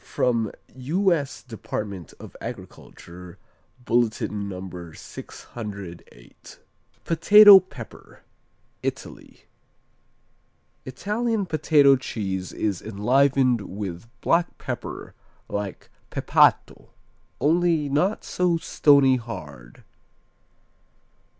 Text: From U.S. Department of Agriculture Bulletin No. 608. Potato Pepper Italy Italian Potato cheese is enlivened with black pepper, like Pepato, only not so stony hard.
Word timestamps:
From 0.03 0.51
U.S. 0.75 1.43
Department 1.43 2.11
of 2.19 2.35
Agriculture 2.41 3.37
Bulletin 3.85 4.49
No. 4.49 4.91
608. 4.93 6.59
Potato 7.05 7.59
Pepper 7.59 8.23
Italy 8.81 9.43
Italian 10.87 11.45
Potato 11.45 11.95
cheese 11.97 12.51
is 12.51 12.81
enlivened 12.81 13.61
with 13.61 14.07
black 14.21 14.57
pepper, 14.57 15.13
like 15.47 15.91
Pepato, 16.09 16.89
only 17.39 17.87
not 17.87 18.23
so 18.23 18.57
stony 18.57 19.17
hard. 19.17 19.83